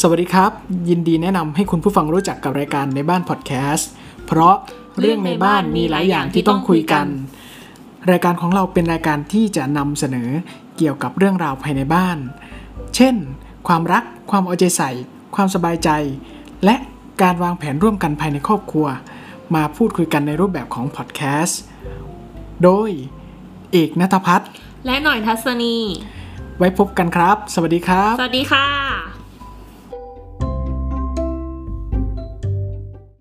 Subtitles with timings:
[0.00, 0.52] สวัสดีครับ
[0.88, 3.90] ยินดีแนะนำให้คุณผู้ฟังรู้จักกับรายการในบ้านพอดแคสต์
[4.26, 4.54] เพราะ
[5.00, 7.06] เรื่องในบ้านมีหลายอย่างที่ต้องคุยกัน
[8.10, 10.30] รายการของเราเป็นรายการที่จะนำเสนอ
[10.76, 12.18] เกี่ยวกับเรื่องราวภายในบ้าน
[12.96, 13.14] เช่น
[13.68, 14.90] ความรัก ความเอาใจใส่
[15.34, 15.90] ความสบายใจ
[16.64, 16.76] และ
[17.22, 18.86] การวางแผนร่วมกันภายในครอบครัว
[19.54, 21.60] มาพูดคุยกันในรูปแบบของพอดแคสต์
[22.62, 22.90] โดย
[23.72, 24.48] เอกนัทพัฒน์
[24.86, 25.76] และหน่อยทัศนี
[26.58, 28.85] ไว้พบกันครับ สวัสดีครับ สวัสดีค่ะ